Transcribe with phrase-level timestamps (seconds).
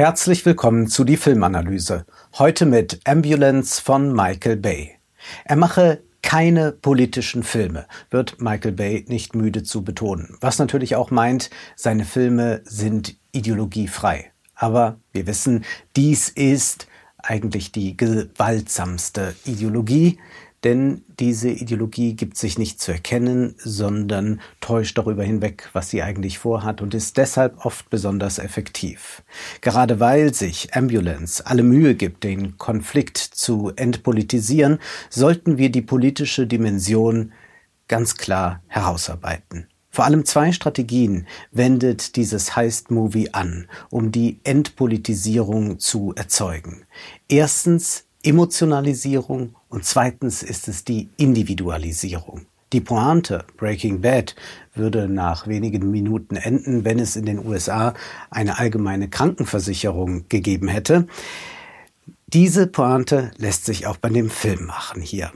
[0.00, 2.06] Herzlich willkommen zu die Filmanalyse.
[2.38, 4.92] Heute mit Ambulance von Michael Bay.
[5.44, 10.38] Er mache keine politischen Filme, wird Michael Bay nicht müde zu betonen.
[10.40, 14.32] Was natürlich auch meint, seine Filme sind ideologiefrei.
[14.54, 16.86] Aber wir wissen, dies ist
[17.18, 20.18] eigentlich die gewaltsamste Ideologie,
[20.64, 26.38] denn diese Ideologie gibt sich nicht zu erkennen, sondern täuscht darüber hinweg, was sie eigentlich
[26.38, 29.22] vorhat und ist deshalb oft besonders effektiv.
[29.62, 34.78] Gerade weil sich Ambulance alle Mühe gibt, den Konflikt zu entpolitisieren,
[35.08, 37.32] sollten wir die politische Dimension
[37.88, 39.66] ganz klar herausarbeiten.
[39.92, 46.84] Vor allem zwei Strategien wendet dieses Heist-Movie an, um die Entpolitisierung zu erzeugen.
[47.28, 52.46] Erstens Emotionalisierung und zweitens ist es die Individualisierung.
[52.72, 54.36] Die Pointe Breaking Bad
[54.74, 57.94] würde nach wenigen Minuten enden, wenn es in den USA
[58.30, 61.06] eine allgemeine Krankenversicherung gegeben hätte.
[62.28, 65.32] Diese Pointe lässt sich auch bei dem Film machen hier.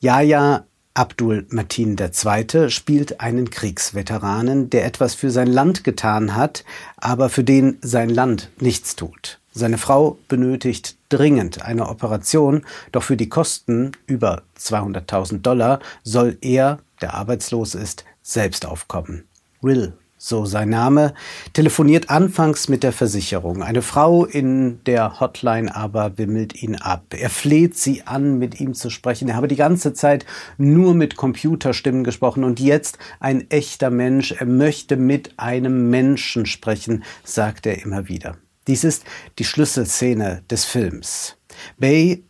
[0.00, 2.70] Jaja Abdul Matin II.
[2.70, 6.64] spielt einen Kriegsveteranen, der etwas für sein Land getan hat,
[6.96, 9.40] aber für den sein Land nichts tut.
[9.52, 16.78] Seine Frau benötigt dringend eine Operation, doch für die Kosten über 200.000 Dollar soll er,
[17.00, 19.24] der arbeitslos ist, selbst aufkommen.
[19.60, 21.14] Will, so sein Name,
[21.52, 23.62] telefoniert anfangs mit der Versicherung.
[23.62, 27.14] Eine Frau in der Hotline aber wimmelt ihn ab.
[27.16, 29.28] Er fleht sie an, mit ihm zu sprechen.
[29.28, 30.24] Er habe die ganze Zeit
[30.58, 34.32] nur mit Computerstimmen gesprochen und jetzt ein echter Mensch.
[34.32, 38.36] Er möchte mit einem Menschen sprechen, sagt er immer wieder.
[38.66, 39.04] Dies ist
[39.38, 41.36] die Schlüsselszene des Films.
[41.78, 42.24] Bay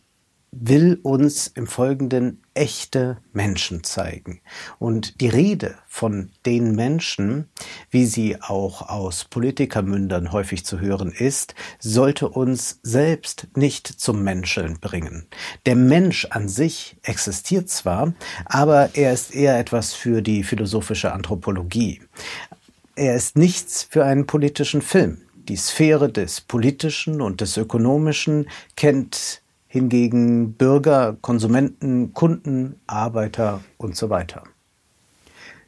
[0.51, 4.41] will uns im Folgenden echte Menschen zeigen.
[4.79, 7.49] Und die Rede von den Menschen,
[7.89, 14.79] wie sie auch aus Politikermündern häufig zu hören ist, sollte uns selbst nicht zum Menscheln
[14.79, 15.27] bringen.
[15.65, 18.13] Der Mensch an sich existiert zwar,
[18.45, 22.01] aber er ist eher etwas für die philosophische Anthropologie.
[22.95, 25.26] Er ist nichts für einen politischen Film.
[25.47, 34.09] Die Sphäre des Politischen und des Ökonomischen kennt hingegen Bürger, Konsumenten, Kunden, Arbeiter und so
[34.09, 34.43] weiter.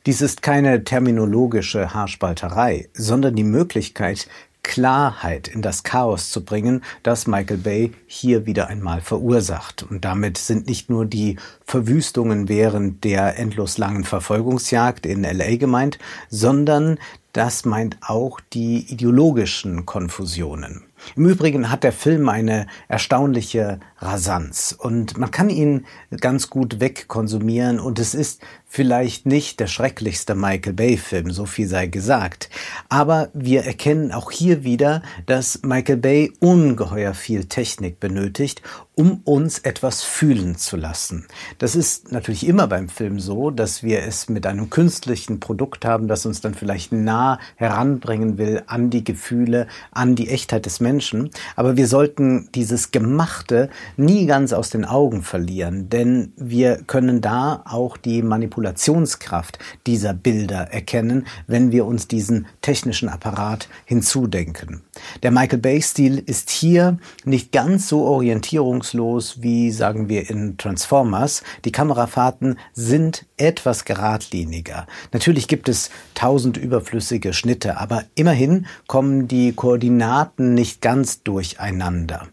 [0.05, 4.27] Dies ist keine terminologische Haarspalterei, sondern die Möglichkeit,
[4.63, 9.83] Klarheit in das Chaos zu bringen, das Michael Bay hier wieder einmal verursacht.
[9.83, 15.97] Und damit sind nicht nur die Verwüstungen während der endlos langen Verfolgungsjagd in LA gemeint,
[16.29, 16.99] sondern
[17.33, 20.83] das meint auch die ideologischen Konfusionen.
[21.15, 25.85] Im Übrigen hat der Film eine erstaunliche Rasanz und man kann ihn
[26.19, 28.41] ganz gut wegkonsumieren und es ist
[28.71, 32.49] vielleicht nicht der schrecklichste Michael Bay-Film, so viel sei gesagt.
[32.87, 38.61] Aber wir erkennen auch hier wieder, dass Michael Bay ungeheuer viel Technik benötigt,
[38.99, 41.25] um uns etwas fühlen zu lassen.
[41.57, 46.09] Das ist natürlich immer beim Film so, dass wir es mit einem künstlichen Produkt haben,
[46.09, 51.29] das uns dann vielleicht nah heranbringen will an die Gefühle, an die Echtheit des Menschen.
[51.55, 57.63] Aber wir sollten dieses Gemachte nie ganz aus den Augen verlieren, denn wir können da
[57.65, 58.21] auch die
[58.59, 64.81] Manipulationskraft dieser Bilder erkennen, wenn wir uns diesen technischen Apparat hinzudenken.
[65.23, 71.43] Der Michael Bay-Stil ist hier nicht ganz so orientierungslos wie, sagen wir, in Transformers.
[71.63, 74.85] Die Kamerafahrten sind etwas geradliniger.
[75.13, 82.27] Natürlich gibt es tausend überflüssige Schnitte, aber immerhin kommen die Koordinaten nicht ganz durcheinander.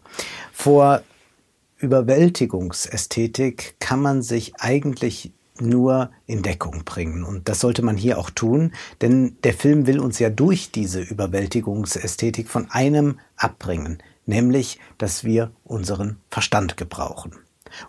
[0.51, 1.01] Vor
[1.79, 7.23] Überwältigungsästhetik kann man sich eigentlich nur in Deckung bringen.
[7.23, 11.01] Und das sollte man hier auch tun, denn der Film will uns ja durch diese
[11.01, 17.33] Überwältigungsästhetik von einem abbringen, nämlich, dass wir unseren Verstand gebrauchen.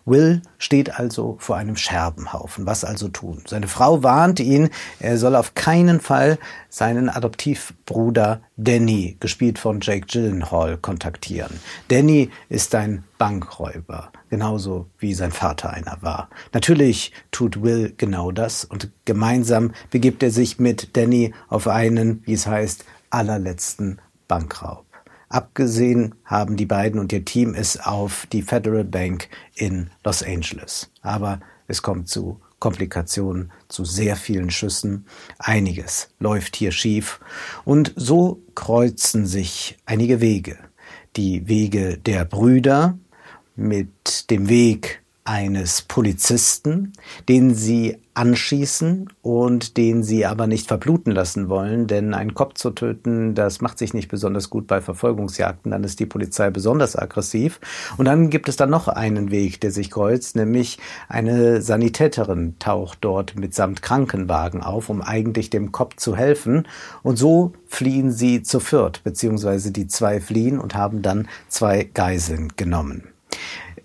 [0.04, 2.66] Will steht also vor einem Scherbenhaufen.
[2.66, 3.42] Was also tun?
[3.46, 6.38] Seine Frau warnt ihn, er soll auf keinen Fall
[6.68, 11.60] seinen Adoptivbruder Danny, gespielt von Jake Gyllenhaal, kontaktieren.
[11.88, 16.28] Danny ist ein Bankräuber, genauso wie sein Vater einer war.
[16.52, 22.34] Natürlich tut Will genau das und gemeinsam begibt er sich mit Danny auf einen, wie
[22.34, 24.87] es heißt, allerletzten Bankraub.
[25.28, 30.90] Abgesehen haben die beiden und ihr Team es auf die Federal Bank in Los Angeles.
[31.02, 35.06] Aber es kommt zu Komplikationen, zu sehr vielen Schüssen.
[35.38, 37.20] Einiges läuft hier schief.
[37.64, 40.58] Und so kreuzen sich einige Wege.
[41.16, 42.98] Die Wege der Brüder
[43.54, 46.94] mit dem Weg eines Polizisten,
[47.28, 52.70] den sie anschießen und den sie aber nicht verbluten lassen wollen, denn einen Kopf zu
[52.70, 57.60] töten, das macht sich nicht besonders gut bei Verfolgungsjagden, dann ist die Polizei besonders aggressiv.
[57.96, 60.78] Und dann gibt es dann noch einen Weg, der sich kreuzt, nämlich
[61.08, 66.66] eine Sanitäterin taucht dort mitsamt Krankenwagen auf, um eigentlich dem Kopf zu helfen.
[67.04, 72.52] Und so fliehen sie zu viert, beziehungsweise die zwei fliehen und haben dann zwei Geiseln
[72.56, 73.04] genommen.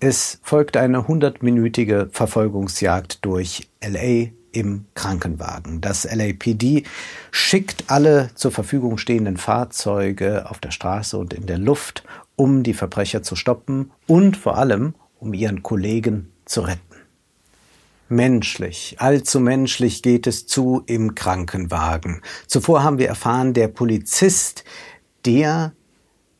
[0.00, 5.80] Es folgt eine hundertminütige Verfolgungsjagd durch LA im Krankenwagen.
[5.80, 6.84] Das LAPD
[7.30, 12.04] schickt alle zur Verfügung stehenden Fahrzeuge auf der Straße und in der Luft,
[12.36, 16.80] um die Verbrecher zu stoppen und vor allem, um ihren Kollegen zu retten.
[18.08, 22.20] Menschlich, allzu menschlich geht es zu im Krankenwagen.
[22.46, 24.64] Zuvor haben wir erfahren, der Polizist,
[25.24, 25.72] der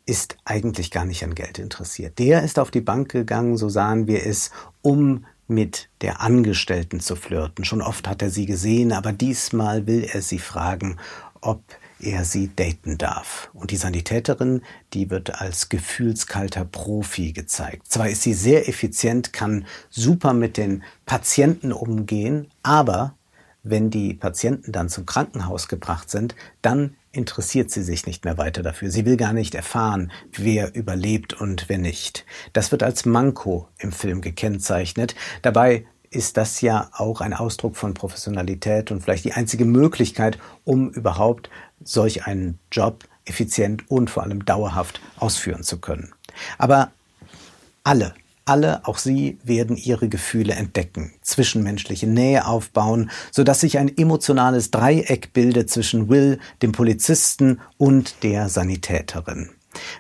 [0.06, 2.18] ist eigentlich gar nicht an Geld interessiert.
[2.18, 4.50] Der ist auf die Bank gegangen, so sahen wir es,
[4.82, 7.64] um mit der Angestellten zu flirten.
[7.64, 10.98] Schon oft hat er sie gesehen, aber diesmal will er sie fragen,
[11.40, 11.62] ob
[12.00, 13.50] er sie daten darf.
[13.52, 14.62] Und die Sanitäterin,
[14.92, 17.90] die wird als gefühlskalter Profi gezeigt.
[17.90, 23.14] Zwar ist sie sehr effizient, kann super mit den Patienten umgehen, aber
[23.62, 28.62] wenn die Patienten dann zum Krankenhaus gebracht sind, dann interessiert sie sich nicht mehr weiter
[28.62, 28.90] dafür.
[28.90, 32.24] Sie will gar nicht erfahren, wer überlebt und wer nicht.
[32.52, 35.14] Das wird als Manko im Film gekennzeichnet.
[35.42, 40.90] Dabei ist das ja auch ein Ausdruck von Professionalität und vielleicht die einzige Möglichkeit, um
[40.90, 41.50] überhaupt
[41.82, 46.12] solch einen Job effizient und vor allem dauerhaft ausführen zu können.
[46.58, 46.92] Aber
[47.82, 48.14] alle
[48.44, 55.32] alle, auch sie, werden ihre Gefühle entdecken, zwischenmenschliche Nähe aufbauen, sodass sich ein emotionales Dreieck
[55.32, 59.50] bildet zwischen Will, dem Polizisten und der Sanitäterin.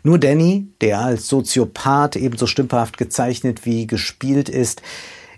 [0.02, 4.82] Nur Danny, der als Soziopath ebenso stümperhaft gezeichnet wie gespielt ist,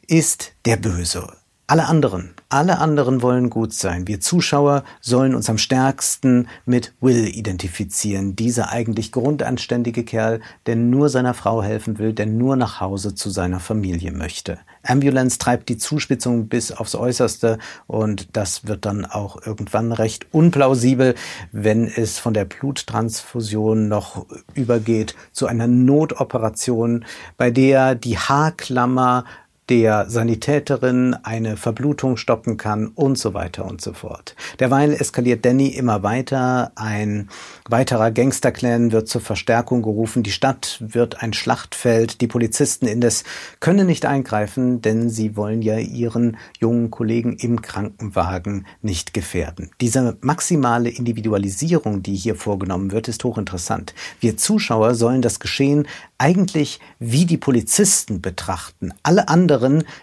[0.07, 1.33] ist der Böse.
[1.69, 4.07] Alle anderen, alle anderen wollen gut sein.
[4.07, 8.37] Wir Zuschauer sollen uns am stärksten mit Will identifizieren.
[8.37, 13.31] Dieser eigentlich grundanständige Kerl, der nur seiner Frau helfen will, der nur nach Hause zu
[13.31, 14.61] seiner Familie möchte.
[14.85, 17.59] Ambulance treibt die Zuspitzung bis aufs Äußerste
[17.89, 21.17] und das wird dann auch irgendwann recht unplausibel,
[21.51, 24.25] wenn es von der Bluttransfusion noch
[24.55, 27.05] übergeht zu einer Notoperation,
[27.37, 29.25] bei der die Haarklammer
[29.69, 34.37] der Sanitäterin eine Verblutung stoppen kann und so weiter und so fort.
[34.61, 36.71] Derweil eskaliert Danny immer weiter.
[36.77, 37.29] Ein
[37.69, 40.23] weiterer Gangsterclan wird zur Verstärkung gerufen.
[40.23, 42.21] Die Stadt wird ein Schlachtfeld.
[42.21, 43.25] Die Polizisten indes
[43.59, 49.71] können nicht eingreifen, denn sie wollen ja ihren jungen Kollegen im Krankenwagen nicht gefährden.
[49.81, 53.95] Diese maximale Individualisierung, die hier vorgenommen wird, ist hochinteressant.
[54.21, 58.95] Wir Zuschauer sollen das Geschehen eigentlich wie die Polizisten betrachten.
[59.03, 59.56] Alle anderen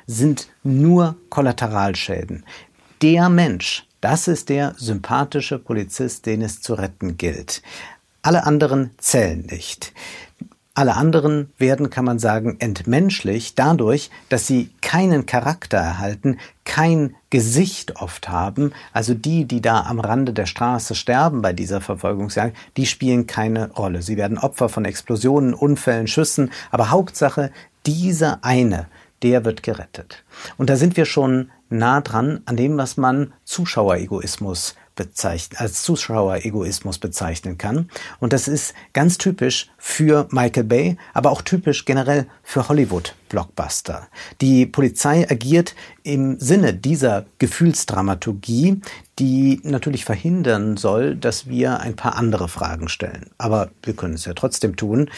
[0.08, 2.46] sind nur Kollateralschäden.
[3.02, 7.62] Der Mensch, das ist der sympathische Polizist, den es zu retten gilt.
[8.22, 9.94] Alle anderen zählen nicht.
[10.76, 17.98] Alle anderen werden, kann man sagen, entmenschlich dadurch, dass sie keinen Charakter erhalten, kein Gesicht
[17.98, 18.74] oft haben.
[18.92, 23.72] Also die, die da am Rande der Straße sterben bei dieser Verfolgungsjagd, die spielen keine
[23.74, 24.02] Rolle.
[24.02, 27.52] Sie werden Opfer von Explosionen, Unfällen, Schüssen, aber Hauptsache,
[27.86, 28.88] dieser eine,
[29.24, 30.24] der wird gerettet.
[30.58, 37.00] Und da sind wir schon nah dran an dem, was man Zuschaueregoismus bezeichnen, als Zuschaueregoismus
[37.00, 37.90] bezeichnen kann.
[38.20, 44.08] Und das ist ganz typisch für Michael Bay, aber auch typisch generell für Hollywood-Blockbuster.
[44.42, 48.82] Die Polizei agiert im Sinne dieser Gefühlsdramaturgie,
[49.20, 53.32] die natürlich verhindern soll, dass wir ein paar andere Fragen stellen.
[53.38, 55.10] Aber wir können es ja trotzdem tun.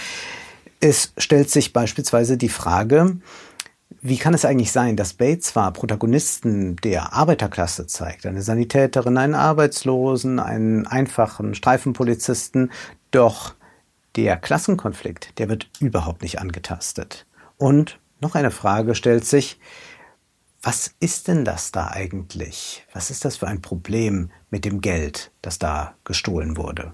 [0.80, 3.18] Es stellt sich beispielsweise die Frage,
[4.08, 9.34] wie kann es eigentlich sein, dass Bates zwar Protagonisten der Arbeiterklasse zeigt, eine Sanitäterin, einen
[9.34, 12.72] Arbeitslosen, einen einfachen Streifenpolizisten,
[13.10, 13.56] doch
[14.16, 17.26] der Klassenkonflikt, der wird überhaupt nicht angetastet.
[17.58, 19.60] Und noch eine Frage stellt sich,
[20.62, 22.86] was ist denn das da eigentlich?
[22.94, 26.94] Was ist das für ein Problem mit dem Geld, das da gestohlen wurde?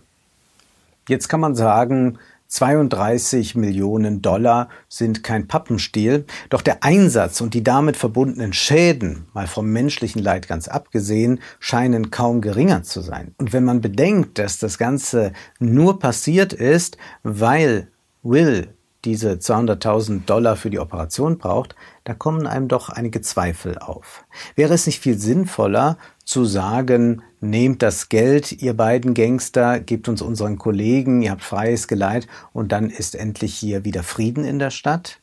[1.09, 2.19] Jetzt kann man sagen,
[2.51, 9.47] 32 Millionen Dollar sind kein Pappenstiel, doch der Einsatz und die damit verbundenen Schäden, mal
[9.47, 13.33] vom menschlichen Leid ganz abgesehen, scheinen kaum geringer zu sein.
[13.37, 17.87] Und wenn man bedenkt, dass das Ganze nur passiert ist, weil
[18.23, 24.23] Will diese 200.000 Dollar für die Operation braucht, da kommen einem doch einige Zweifel auf.
[24.55, 30.21] Wäre es nicht viel sinnvoller zu sagen, nehmt das Geld, ihr beiden Gangster, gebt uns
[30.21, 34.71] unseren Kollegen, ihr habt freies Geleit und dann ist endlich hier wieder Frieden in der
[34.71, 35.19] Stadt?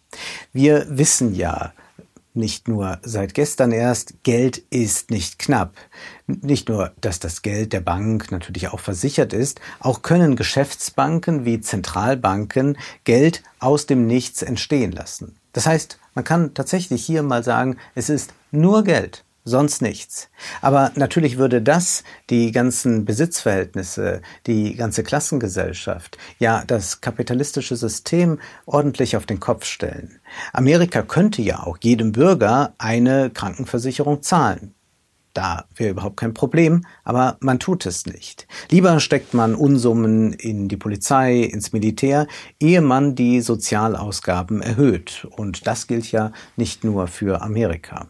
[0.53, 1.73] Wir wissen ja,
[2.35, 5.75] nicht nur seit gestern erst, Geld ist nicht knapp.
[6.27, 11.61] Nicht nur, dass das Geld der Bank natürlich auch versichert ist, auch können Geschäftsbanken wie
[11.61, 15.35] Zentralbanken Geld aus dem Nichts entstehen lassen.
[15.53, 20.31] Das heißt, man kann tatsächlich hier mal sagen, es ist nur Geld sonst nichts.
[20.61, 29.17] Aber natürlich würde das die ganzen Besitzverhältnisse, die ganze Klassengesellschaft, ja das kapitalistische System ordentlich
[29.17, 30.19] auf den Kopf stellen.
[30.53, 34.75] Amerika könnte ja auch jedem Bürger eine Krankenversicherung zahlen.
[35.39, 38.49] Da wäre überhaupt kein Problem, aber man tut es nicht.
[38.71, 42.27] Lieber steckt man Unsummen in die Polizei, ins Militär,
[42.59, 45.29] ehe man die Sozialausgaben erhöht.
[45.31, 48.09] Und das gilt ja nicht nur für Amerika.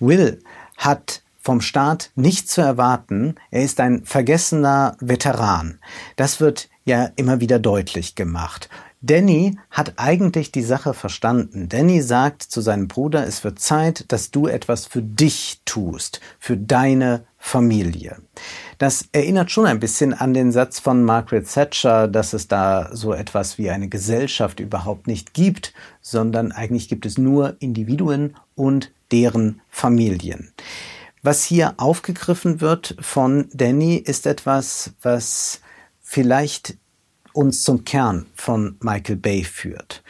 [0.00, 0.42] Will
[0.78, 3.34] hat vom Staat nichts zu erwarten.
[3.50, 5.78] Er ist ein vergessener Veteran.
[6.16, 8.70] Das wird ja immer wieder deutlich gemacht.
[9.04, 11.68] Danny hat eigentlich die Sache verstanden.
[11.68, 16.56] Danny sagt zu seinem Bruder, es wird Zeit, dass du etwas für dich tust, für
[16.56, 18.18] deine Familie.
[18.78, 23.12] Das erinnert schon ein bisschen an den Satz von Margaret Thatcher, dass es da so
[23.12, 29.60] etwas wie eine Gesellschaft überhaupt nicht gibt, sondern eigentlich gibt es nur Individuen und deren
[29.68, 30.52] Familien.
[31.22, 35.60] Was hier aufgegriffen wird von Danny ist etwas, was
[36.00, 36.76] vielleicht
[37.32, 40.02] uns zum Kern von Michael Bay führt.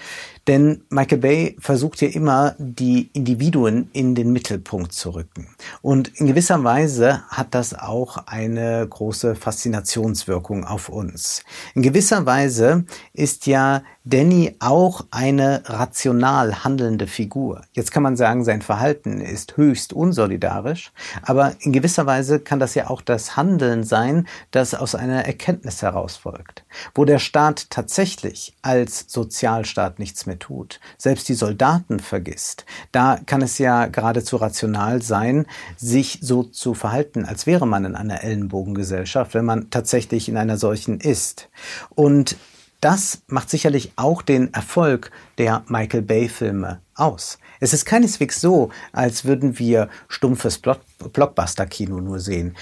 [0.49, 5.49] Denn Michael Bay versucht ja immer, die Individuen in den Mittelpunkt zu rücken.
[5.82, 11.44] Und in gewisser Weise hat das auch eine große Faszinationswirkung auf uns.
[11.75, 17.62] In gewisser Weise ist ja Danny auch eine rational handelnde Figur.
[17.72, 20.90] Jetzt kann man sagen, sein Verhalten ist höchst unsolidarisch,
[21.22, 25.82] aber in gewisser Weise kann das ja auch das Handeln sein, das aus einer Erkenntnis
[25.82, 26.64] heraus folgt,
[26.96, 32.65] wo der Staat tatsächlich als Sozialstaat nichts mehr tut, selbst die Soldaten vergisst.
[32.91, 35.47] Da kann es ja geradezu rational sein,
[35.77, 40.57] sich so zu verhalten, als wäre man in einer Ellenbogengesellschaft, wenn man tatsächlich in einer
[40.57, 41.49] solchen ist.
[41.91, 42.37] Und
[42.83, 47.39] das macht sicherlich auch den Erfolg der Michael Bay-Filme aus.
[47.61, 52.57] Es ist keineswegs so, als würden wir stumpfes Blockbuster-Kino nur sehen.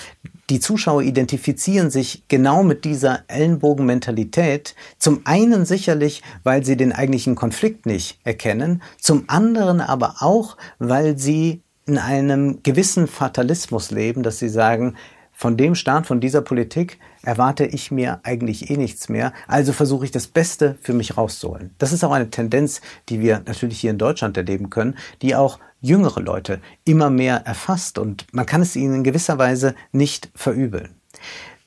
[0.50, 4.74] Die Zuschauer identifizieren sich genau mit dieser Ellenbogenmentalität.
[4.98, 11.18] Zum einen sicherlich, weil sie den eigentlichen Konflikt nicht erkennen, zum anderen aber auch, weil
[11.18, 14.96] sie in einem gewissen Fatalismus leben, dass sie sagen,
[15.40, 19.32] von dem Staat, von dieser Politik erwarte ich mir eigentlich eh nichts mehr.
[19.48, 21.74] Also versuche ich das Beste für mich rauszuholen.
[21.78, 25.58] Das ist auch eine Tendenz, die wir natürlich hier in Deutschland erleben können, die auch
[25.80, 30.90] jüngere Leute immer mehr erfasst und man kann es ihnen in gewisser Weise nicht verübeln.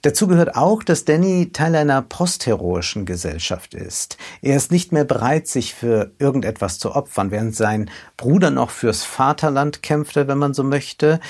[0.03, 4.17] Dazu gehört auch, dass Danny Teil einer postheroischen Gesellschaft ist.
[4.41, 7.31] Er ist nicht mehr bereit, sich für irgendetwas zu opfern.
[7.31, 11.21] Während sein Bruder noch fürs Vaterland kämpfte, wenn man so möchte,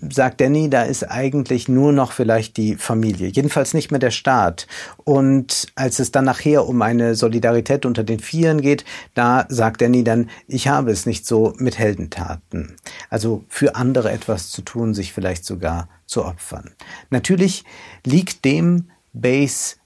[0.00, 3.28] sagt Danny, da ist eigentlich nur noch vielleicht die Familie.
[3.28, 4.66] Jedenfalls nicht mehr der Staat.
[5.04, 10.04] Und als es dann nachher um eine Solidarität unter den Vieren geht, da sagt Danny
[10.04, 12.76] dann, ich habe es nicht so mit Heldentaten.
[13.10, 16.70] Also für andere etwas zu tun, sich vielleicht sogar zu opfern.
[17.10, 17.64] Natürlich
[18.04, 19.76] liegt dem Base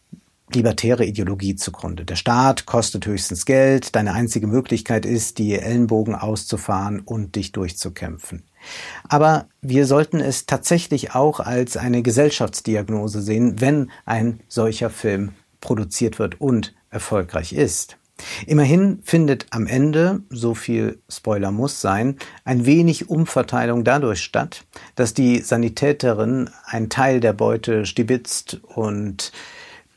[0.52, 2.04] libertäre Ideologie zugrunde.
[2.04, 8.44] Der Staat kostet höchstens Geld, deine einzige Möglichkeit ist, die Ellenbogen auszufahren und dich durchzukämpfen.
[9.08, 16.18] Aber wir sollten es tatsächlich auch als eine Gesellschaftsdiagnose sehen, wenn ein solcher Film produziert
[16.18, 17.98] wird und erfolgreich ist.
[18.46, 24.64] Immerhin findet am Ende, so viel Spoiler muss sein, ein wenig Umverteilung dadurch statt,
[24.94, 29.32] dass die Sanitäterin einen Teil der Beute stibitzt und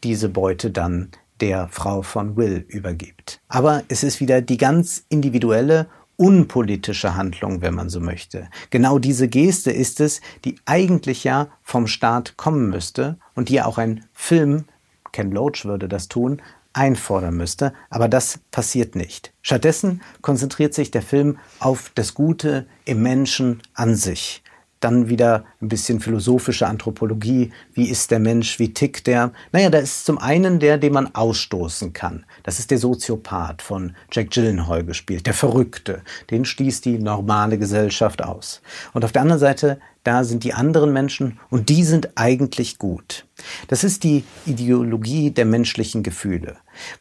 [0.03, 1.09] diese Beute dann
[1.41, 3.39] der Frau von Will übergibt.
[3.47, 8.49] Aber es ist wieder die ganz individuelle, unpolitische Handlung, wenn man so möchte.
[8.71, 13.65] Genau diese Geste ist es, die eigentlich ja vom Staat kommen müsste und die ja
[13.65, 14.65] auch ein Film,
[15.13, 16.41] Ken Loach würde das tun,
[16.79, 19.33] einfordern müsste, aber das passiert nicht.
[19.41, 24.41] Stattdessen konzentriert sich der Film auf das Gute im Menschen an sich.
[24.79, 27.51] Dann wieder ein bisschen philosophische Anthropologie.
[27.73, 28.59] Wie ist der Mensch?
[28.59, 29.33] Wie tickt der?
[29.51, 32.25] Naja, da ist zum einen der, den man ausstoßen kann.
[32.43, 36.01] Das ist der Soziopath von Jack Gyllenhaal gespielt, der Verrückte.
[36.31, 38.61] Den stieß die normale Gesellschaft aus.
[38.93, 43.25] Und auf der anderen Seite, da sind die anderen Menschen und die sind eigentlich gut.
[43.67, 46.55] Das ist die Ideologie der menschlichen Gefühle,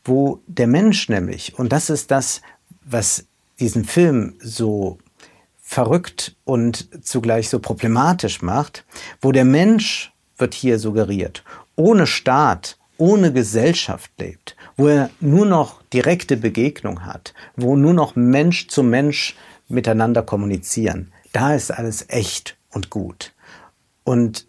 [0.05, 2.43] wo der Mensch nämlich, und das ist das,
[2.85, 3.27] was
[3.59, 4.99] diesen Film so
[5.61, 8.85] verrückt und zugleich so problematisch macht,
[9.21, 11.43] wo der Mensch, wird hier suggeriert,
[11.77, 18.17] ohne Staat, ohne Gesellschaft lebt, wo er nur noch direkte Begegnung hat, wo nur noch
[18.17, 19.37] Mensch zu Mensch
[19.69, 23.35] miteinander kommunizieren, da ist alles echt und gut.
[24.05, 24.47] Und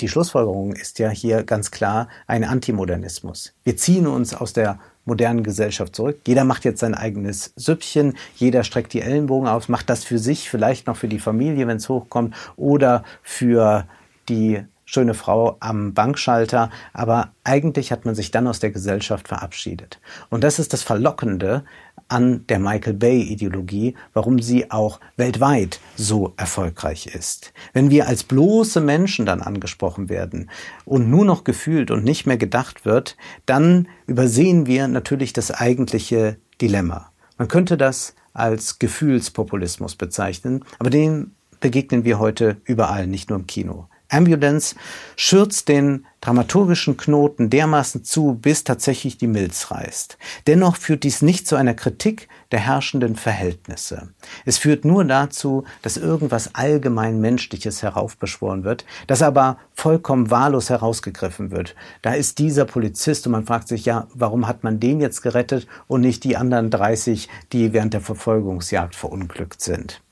[0.00, 3.52] die Schlussfolgerung ist ja hier ganz klar ein Antimodernismus.
[3.64, 6.20] Wir ziehen uns aus der modernen Gesellschaft zurück.
[6.26, 10.48] Jeder macht jetzt sein eigenes Süppchen, jeder streckt die Ellenbogen aus, macht das für sich,
[10.48, 13.86] vielleicht noch für die Familie, wenn es hochkommt, oder für
[14.28, 20.00] die schöne Frau am Bankschalter, aber eigentlich hat man sich dann aus der Gesellschaft verabschiedet.
[20.30, 21.64] Und das ist das Verlockende
[22.08, 27.52] an der Michael Bay-Ideologie, warum sie auch weltweit so erfolgreich ist.
[27.72, 30.50] Wenn wir als bloße Menschen dann angesprochen werden
[30.84, 33.16] und nur noch gefühlt und nicht mehr gedacht wird,
[33.46, 37.12] dann übersehen wir natürlich das eigentliche Dilemma.
[37.38, 41.30] Man könnte das als Gefühlspopulismus bezeichnen, aber dem
[41.60, 43.86] begegnen wir heute überall, nicht nur im Kino.
[44.10, 44.74] Ambulance
[45.16, 50.18] schürzt den dramaturgischen Knoten dermaßen zu, bis tatsächlich die Milz reißt.
[50.46, 54.10] Dennoch führt dies nicht zu einer Kritik der herrschenden Verhältnisse.
[54.44, 61.50] Es führt nur dazu, dass irgendwas allgemein Menschliches heraufbeschworen wird, das aber vollkommen wahllos herausgegriffen
[61.50, 61.74] wird.
[62.02, 65.66] Da ist dieser Polizist und man fragt sich ja, warum hat man den jetzt gerettet
[65.86, 70.02] und nicht die anderen 30, die während der Verfolgungsjagd verunglückt sind.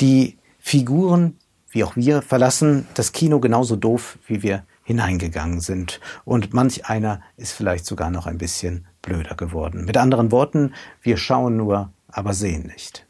[0.00, 1.38] Die Figuren
[1.72, 6.00] wie auch wir, verlassen das Kino genauso doof, wie wir hineingegangen sind.
[6.24, 9.84] Und manch einer ist vielleicht sogar noch ein bisschen blöder geworden.
[9.84, 13.06] Mit anderen Worten, wir schauen nur, aber sehen nicht.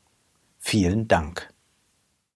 [0.65, 1.52] Vielen Dank.